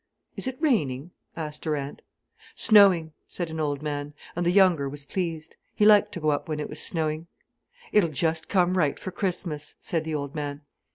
[0.35, 2.01] "Is it raining?" asked Durant.
[2.55, 5.55] "Snowing," said an old man, and the younger was pleased.
[5.75, 7.27] He liked to go up when it was snowing.
[7.91, 10.61] "It'll just come right for Christmas," said the old man.